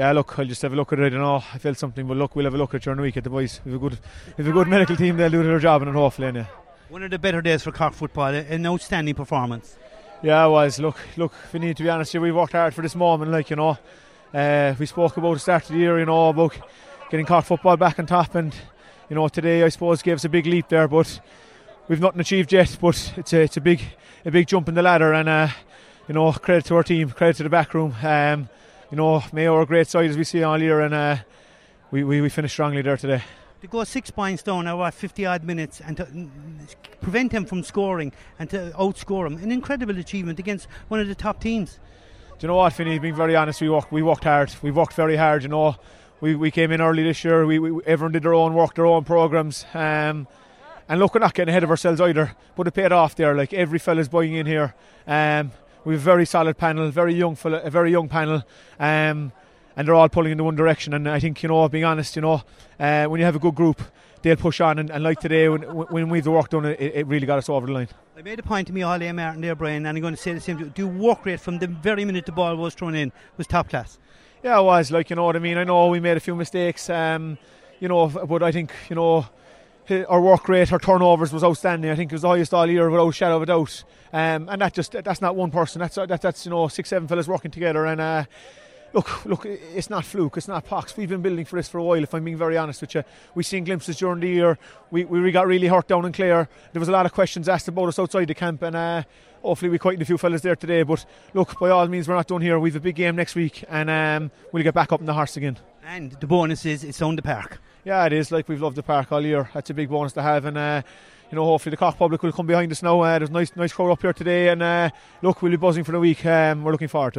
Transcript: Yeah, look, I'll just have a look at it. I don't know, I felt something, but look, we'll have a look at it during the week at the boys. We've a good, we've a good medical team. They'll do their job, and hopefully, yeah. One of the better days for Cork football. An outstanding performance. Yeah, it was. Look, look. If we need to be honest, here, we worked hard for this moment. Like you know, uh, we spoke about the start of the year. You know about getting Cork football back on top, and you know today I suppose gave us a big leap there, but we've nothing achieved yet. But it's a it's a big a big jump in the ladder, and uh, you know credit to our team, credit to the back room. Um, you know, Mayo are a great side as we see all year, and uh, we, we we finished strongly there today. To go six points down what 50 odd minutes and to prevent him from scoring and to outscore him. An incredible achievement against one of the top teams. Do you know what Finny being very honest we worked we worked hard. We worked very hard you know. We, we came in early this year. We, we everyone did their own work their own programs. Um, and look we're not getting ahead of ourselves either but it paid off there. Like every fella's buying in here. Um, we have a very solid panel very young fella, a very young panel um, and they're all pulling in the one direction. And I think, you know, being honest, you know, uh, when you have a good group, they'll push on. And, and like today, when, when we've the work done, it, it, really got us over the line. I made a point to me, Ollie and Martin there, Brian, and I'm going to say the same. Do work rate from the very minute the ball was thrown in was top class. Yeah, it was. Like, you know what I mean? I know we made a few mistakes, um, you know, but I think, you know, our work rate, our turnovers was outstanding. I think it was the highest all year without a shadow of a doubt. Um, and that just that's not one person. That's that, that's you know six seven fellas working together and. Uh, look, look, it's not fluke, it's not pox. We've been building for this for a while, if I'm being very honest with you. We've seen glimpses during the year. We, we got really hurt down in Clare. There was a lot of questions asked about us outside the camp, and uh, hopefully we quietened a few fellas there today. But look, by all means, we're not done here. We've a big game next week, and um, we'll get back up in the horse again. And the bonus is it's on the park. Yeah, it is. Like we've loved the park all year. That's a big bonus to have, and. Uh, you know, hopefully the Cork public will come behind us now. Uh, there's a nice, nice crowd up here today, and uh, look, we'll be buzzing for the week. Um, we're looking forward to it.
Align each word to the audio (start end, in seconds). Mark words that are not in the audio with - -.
Yeah, 0.00 0.12
look, 0.12 0.38
I'll 0.38 0.46
just 0.46 0.62
have 0.62 0.72
a 0.72 0.76
look 0.76 0.94
at 0.94 0.98
it. 0.98 1.04
I 1.04 1.08
don't 1.10 1.20
know, 1.20 1.44
I 1.52 1.58
felt 1.58 1.76
something, 1.76 2.06
but 2.06 2.16
look, 2.16 2.34
we'll 2.34 2.46
have 2.46 2.54
a 2.54 2.56
look 2.56 2.70
at 2.70 2.76
it 2.76 2.84
during 2.84 2.96
the 2.96 3.02
week 3.02 3.18
at 3.18 3.24
the 3.24 3.28
boys. 3.28 3.60
We've 3.66 3.74
a 3.74 3.78
good, 3.78 3.98
we've 4.38 4.48
a 4.48 4.50
good 4.50 4.66
medical 4.66 4.96
team. 4.96 5.18
They'll 5.18 5.28
do 5.28 5.42
their 5.42 5.58
job, 5.58 5.82
and 5.82 5.94
hopefully, 5.94 6.32
yeah. 6.34 6.46
One 6.88 7.02
of 7.02 7.10
the 7.10 7.18
better 7.18 7.42
days 7.42 7.64
for 7.64 7.70
Cork 7.70 7.92
football. 7.92 8.28
An 8.32 8.64
outstanding 8.64 9.14
performance. 9.14 9.76
Yeah, 10.22 10.46
it 10.46 10.48
was. 10.48 10.78
Look, 10.78 10.96
look. 11.18 11.34
If 11.44 11.52
we 11.52 11.60
need 11.60 11.76
to 11.76 11.82
be 11.82 11.90
honest, 11.90 12.12
here, 12.12 12.22
we 12.22 12.32
worked 12.32 12.52
hard 12.52 12.72
for 12.72 12.80
this 12.80 12.96
moment. 12.96 13.30
Like 13.30 13.50
you 13.50 13.56
know, 13.56 13.76
uh, 14.32 14.74
we 14.78 14.86
spoke 14.86 15.18
about 15.18 15.34
the 15.34 15.38
start 15.38 15.64
of 15.64 15.72
the 15.72 15.78
year. 15.80 15.98
You 15.98 16.06
know 16.06 16.30
about 16.30 16.56
getting 17.10 17.26
Cork 17.26 17.44
football 17.44 17.76
back 17.76 17.98
on 17.98 18.06
top, 18.06 18.34
and 18.34 18.54
you 19.10 19.16
know 19.16 19.28
today 19.28 19.64
I 19.64 19.68
suppose 19.68 20.00
gave 20.00 20.14
us 20.14 20.24
a 20.24 20.30
big 20.30 20.46
leap 20.46 20.70
there, 20.70 20.88
but 20.88 21.20
we've 21.88 22.00
nothing 22.00 22.20
achieved 22.22 22.54
yet. 22.54 22.74
But 22.80 23.12
it's 23.18 23.34
a 23.34 23.42
it's 23.42 23.58
a 23.58 23.60
big 23.60 23.82
a 24.24 24.30
big 24.30 24.46
jump 24.46 24.66
in 24.66 24.74
the 24.74 24.82
ladder, 24.82 25.12
and 25.12 25.28
uh, 25.28 25.48
you 26.08 26.14
know 26.14 26.32
credit 26.32 26.64
to 26.64 26.76
our 26.76 26.84
team, 26.84 27.10
credit 27.10 27.36
to 27.36 27.42
the 27.42 27.50
back 27.50 27.74
room. 27.74 27.94
Um, 28.02 28.48
you 28.90 28.96
know, 28.96 29.22
Mayo 29.32 29.54
are 29.54 29.62
a 29.62 29.66
great 29.66 29.86
side 29.86 30.10
as 30.10 30.16
we 30.16 30.24
see 30.24 30.42
all 30.42 30.60
year, 30.60 30.80
and 30.80 30.92
uh, 30.92 31.16
we, 31.90 32.02
we 32.02 32.20
we 32.20 32.28
finished 32.28 32.54
strongly 32.54 32.82
there 32.82 32.96
today. 32.96 33.22
To 33.60 33.66
go 33.66 33.84
six 33.84 34.10
points 34.10 34.42
down 34.42 34.66
what 34.78 34.94
50 34.94 35.26
odd 35.26 35.44
minutes 35.44 35.80
and 35.80 35.96
to 35.98 36.08
prevent 37.00 37.30
him 37.30 37.44
from 37.44 37.62
scoring 37.62 38.12
and 38.38 38.48
to 38.50 38.72
outscore 38.76 39.26
him. 39.26 39.36
An 39.36 39.52
incredible 39.52 39.98
achievement 39.98 40.38
against 40.38 40.66
one 40.88 40.98
of 40.98 41.08
the 41.08 41.14
top 41.14 41.40
teams. 41.40 41.78
Do 42.38 42.46
you 42.46 42.48
know 42.48 42.56
what 42.56 42.72
Finny 42.72 42.98
being 42.98 43.14
very 43.14 43.36
honest 43.36 43.60
we 43.60 43.68
worked 43.68 43.92
we 43.92 44.02
worked 44.02 44.24
hard. 44.24 44.50
We 44.62 44.70
worked 44.70 44.94
very 44.94 45.16
hard 45.16 45.42
you 45.42 45.50
know. 45.50 45.76
We, 46.22 46.34
we 46.34 46.50
came 46.50 46.70
in 46.72 46.80
early 46.80 47.02
this 47.02 47.22
year. 47.24 47.46
We, 47.46 47.58
we 47.58 47.84
everyone 47.84 48.12
did 48.12 48.22
their 48.22 48.34
own 48.34 48.54
work 48.54 48.74
their 48.74 48.86
own 48.86 49.04
programs. 49.04 49.66
Um, 49.74 50.26
and 50.88 50.98
look 50.98 51.14
we're 51.14 51.20
not 51.20 51.34
getting 51.34 51.50
ahead 51.50 51.62
of 51.62 51.70
ourselves 51.70 52.00
either 52.00 52.34
but 52.56 52.66
it 52.66 52.72
paid 52.72 52.92
off 52.92 53.14
there. 53.14 53.34
Like 53.36 53.52
every 53.52 53.78
fella's 53.78 54.08
buying 54.08 54.34
in 54.34 54.46
here. 54.46 54.74
Um, 55.06 55.52
we 55.84 55.94
have 55.94 56.02
a 56.02 56.04
very 56.04 56.26
solid 56.26 56.56
panel 56.58 56.90
very 56.90 57.14
young 57.14 57.34
fella, 57.34 57.60
a 57.62 57.70
very 57.70 57.90
young 57.90 58.08
panel 58.08 58.42
um, 58.78 59.32
and 59.76 59.88
they're 59.88 59.94
all 59.94 60.08
pulling 60.08 60.32
in 60.32 60.38
the 60.38 60.44
one 60.44 60.56
direction. 60.56 60.94
And 60.94 61.08
I 61.08 61.20
think, 61.20 61.42
you 61.42 61.48
know, 61.48 61.68
being 61.68 61.84
honest, 61.84 62.16
you 62.16 62.22
know, 62.22 62.42
uh, 62.78 63.06
when 63.06 63.18
you 63.18 63.24
have 63.24 63.36
a 63.36 63.38
good 63.38 63.54
group, 63.54 63.80
they'll 64.22 64.36
push 64.36 64.60
on. 64.60 64.78
And, 64.78 64.90
and 64.90 65.02
like 65.02 65.20
today, 65.20 65.48
when, 65.48 65.62
when 65.62 66.08
we've 66.08 66.24
the 66.24 66.30
work 66.30 66.50
done, 66.50 66.66
it, 66.66 66.78
it, 66.80 67.06
really 67.06 67.26
got 67.26 67.38
us 67.38 67.48
over 67.48 67.66
the 67.66 67.72
line. 67.72 67.88
I 68.16 68.22
made 68.22 68.38
a 68.38 68.42
point 68.42 68.66
to 68.66 68.74
me, 68.74 68.82
Ollie 68.82 69.06
and 69.06 69.16
Martin 69.16 69.40
there, 69.40 69.54
Brian, 69.54 69.86
and 69.86 69.96
I'm 69.96 70.02
going 70.02 70.14
to 70.14 70.20
say 70.20 70.34
the 70.34 70.40
same. 70.40 70.68
Do 70.70 70.86
work 70.86 71.24
rate 71.24 71.40
from 71.40 71.58
the 71.58 71.66
very 71.66 72.04
minute 72.04 72.26
the 72.26 72.32
ball 72.32 72.56
was 72.56 72.74
thrown 72.74 72.94
in 72.94 73.12
was 73.38 73.46
top 73.46 73.70
class. 73.70 73.98
Yeah, 74.42 74.58
it 74.58 74.62
was. 74.62 74.90
Like, 74.90 75.08
you 75.08 75.16
know 75.16 75.24
what 75.24 75.36
I 75.36 75.38
mean? 75.38 75.56
I 75.56 75.64
know 75.64 75.88
we 75.88 76.00
made 76.00 76.16
a 76.16 76.20
few 76.20 76.34
mistakes, 76.34 76.90
um, 76.90 77.38
you 77.78 77.88
know, 77.88 78.08
but 78.08 78.42
I 78.42 78.52
think, 78.52 78.72
you 78.90 78.96
know, 78.96 79.26
our 79.90 80.20
work 80.20 80.48
rate, 80.48 80.72
our 80.72 80.78
turnovers 80.78 81.32
was 81.32 81.44
outstanding. 81.44 81.90
I 81.90 81.94
think 81.94 82.12
it 82.12 82.14
was 82.14 82.22
the 82.22 82.28
highest 82.28 82.54
all 82.54 82.66
year 82.66 82.88
without 82.90 83.08
a 83.08 83.12
shadow 83.12 83.36
of 83.36 83.42
a 83.42 83.46
doubt. 83.46 83.84
Um, 84.12 84.48
and 84.48 84.60
that 84.60 84.74
just 84.74 84.92
that's 84.92 85.20
not 85.20 85.36
one 85.36 85.50
person. 85.50 85.80
That's 85.80 85.94
that, 85.94 86.20
that's 86.20 86.44
you 86.44 86.50
know 86.50 86.68
six 86.68 86.88
seven 86.88 87.08
fellas 87.08 87.28
working 87.28 87.50
together 87.50 87.86
and. 87.86 88.00
Uh, 88.00 88.24
look, 88.92 89.24
look, 89.24 89.46
it's 89.46 89.90
not 89.90 90.04
fluke, 90.04 90.36
it's 90.36 90.48
not 90.48 90.64
pox. 90.64 90.96
We've 90.96 91.08
been 91.08 91.22
building 91.22 91.44
for 91.44 91.56
this 91.56 91.68
for 91.68 91.78
a 91.78 91.84
while, 91.84 92.02
if 92.02 92.14
I'm 92.14 92.24
being 92.24 92.36
very 92.36 92.56
honest 92.56 92.80
with 92.80 92.94
you. 92.94 93.04
We've 93.34 93.46
seen 93.46 93.64
glimpses 93.64 93.96
during 93.98 94.20
the 94.20 94.28
year. 94.28 94.58
We, 94.90 95.04
we 95.04 95.30
got 95.30 95.46
really 95.46 95.68
hurt 95.68 95.88
down 95.88 96.04
in 96.04 96.12
Clare. 96.12 96.48
There 96.72 96.80
was 96.80 96.88
a 96.88 96.92
lot 96.92 97.06
of 97.06 97.12
questions 97.12 97.48
asked 97.48 97.68
about 97.68 97.88
us 97.88 97.98
outside 97.98 98.26
the 98.26 98.34
camp, 98.34 98.62
and 98.62 98.76
uh, 98.76 99.02
hopefully 99.42 99.70
we 99.70 99.78
quietened 99.78 100.02
a 100.02 100.06
few 100.06 100.18
fellas 100.18 100.42
there 100.42 100.56
today. 100.56 100.82
But 100.82 101.04
look, 101.34 101.58
by 101.58 101.70
all 101.70 101.86
means, 101.88 102.08
we're 102.08 102.14
not 102.14 102.26
done 102.26 102.42
here. 102.42 102.58
We've 102.58 102.76
a 102.76 102.80
big 102.80 102.96
game 102.96 103.16
next 103.16 103.34
week, 103.34 103.64
and 103.68 103.90
um, 103.90 104.30
we'll 104.52 104.64
get 104.64 104.74
back 104.74 104.92
up 104.92 105.00
in 105.00 105.06
the 105.06 105.14
horse 105.14 105.36
again. 105.36 105.58
And 105.84 106.12
the 106.12 106.26
bonus 106.26 106.66
is 106.66 106.84
it's 106.84 107.02
on 107.02 107.16
the 107.16 107.22
park. 107.22 107.60
Yeah, 107.84 108.04
it 108.04 108.12
is. 108.12 108.30
Like 108.30 108.48
we've 108.48 108.60
loved 108.60 108.76
the 108.76 108.82
park 108.82 109.10
all 109.12 109.24
year. 109.24 109.48
That's 109.54 109.70
a 109.70 109.74
big 109.74 109.88
bonus 109.88 110.12
to 110.14 110.22
have, 110.22 110.44
and. 110.44 110.58
Uh, 110.58 110.82
you 111.30 111.36
know, 111.36 111.44
hopefully 111.44 111.70
the 111.70 111.76
Cork 111.76 111.96
public 111.96 112.22
will 112.24 112.32
come 112.32 112.46
behind 112.46 112.72
us 112.72 112.82
now. 112.82 113.00
Uh, 113.00 113.16
there's 113.16 113.30
a 113.30 113.32
nice, 113.32 113.54
nice 113.54 113.72
crowd 113.72 113.92
up 113.92 114.02
here 114.02 114.12
today, 114.12 114.48
and 114.48 114.60
uh, 114.60 114.90
look, 115.22 115.40
we'll 115.40 115.52
be 115.52 115.56
buzzing 115.56 115.84
for 115.84 115.92
the 115.92 116.00
week. 116.00 116.26
Um, 116.26 116.64
we're 116.64 116.72
looking 116.72 116.88
forward 116.88 117.14
to 117.14 117.16
it. 117.16 117.18